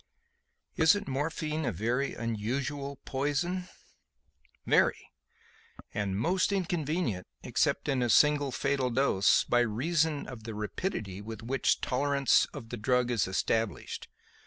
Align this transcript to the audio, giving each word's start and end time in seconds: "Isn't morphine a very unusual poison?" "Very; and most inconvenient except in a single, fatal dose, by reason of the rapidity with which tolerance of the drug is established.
"Isn't 0.77 1.07
morphine 1.07 1.63
a 1.63 1.71
very 1.71 2.15
unusual 2.15 2.95
poison?" 3.05 3.67
"Very; 4.65 5.11
and 5.93 6.17
most 6.19 6.51
inconvenient 6.51 7.27
except 7.43 7.87
in 7.87 8.01
a 8.01 8.09
single, 8.09 8.51
fatal 8.51 8.89
dose, 8.89 9.43
by 9.43 9.59
reason 9.59 10.25
of 10.25 10.43
the 10.43 10.55
rapidity 10.55 11.21
with 11.21 11.43
which 11.43 11.81
tolerance 11.81 12.45
of 12.45 12.69
the 12.69 12.77
drug 12.77 13.11
is 13.11 13.27
established. 13.27 14.07